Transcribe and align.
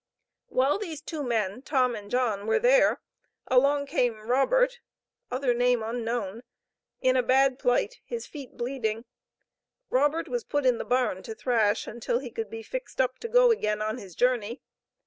While 0.47 0.79
these 0.79 0.99
two 0.99 1.17
large 1.19 1.29
men, 1.29 1.61
Tom 1.61 1.93
and 1.93 2.09
John, 2.09 2.47
were 2.47 2.57
there, 2.57 3.01
along 3.45 3.85
came 3.85 4.15
Robert 4.25 4.79
(other 5.29 5.53
name 5.53 5.83
unknown), 5.83 6.41
in 7.01 7.15
a 7.15 7.21
bad 7.21 7.59
plight, 7.59 7.99
his 8.03 8.25
feet 8.25 8.57
bleeding. 8.57 9.05
Robert 9.91 10.27
was 10.27 10.43
put 10.43 10.65
in 10.65 10.79
the 10.79 10.85
barn 10.85 11.21
to 11.21 11.35
thrash, 11.35 11.85
until 11.85 12.17
he 12.17 12.31
could 12.31 12.49
be 12.49 12.63
fixed 12.63 12.99
up 12.99 13.19
to 13.19 13.27
go 13.27 13.51
again 13.51 13.79
on 13.79 13.99
his 13.99 14.15
journey. 14.15 14.63